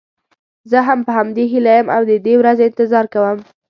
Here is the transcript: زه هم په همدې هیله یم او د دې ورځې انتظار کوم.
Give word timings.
زه 0.71 0.79
هم 0.87 0.99
په 1.07 1.11
همدې 1.17 1.43
هیله 1.51 1.71
یم 1.77 1.87
او 1.95 2.01
د 2.09 2.13
دې 2.25 2.33
ورځې 2.41 2.63
انتظار 2.65 3.05
کوم. 3.13 3.37